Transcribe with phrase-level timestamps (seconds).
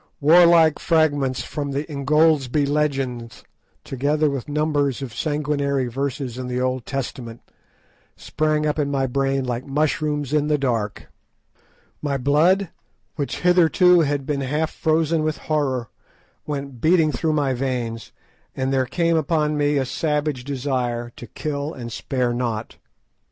[0.19, 3.43] Warlike fragments from the "Ingoldsby Legends,"
[3.83, 7.41] together with numbers of sanguinary verses in the Old Testament,
[8.17, 11.07] sprang up in my brain like mushrooms in the dark;
[12.01, 12.69] my blood,
[13.15, 15.89] which hitherto had been half frozen with horror,
[16.47, 18.11] went beating through my veins,
[18.55, 22.77] and there came upon me a savage desire to kill and spare not.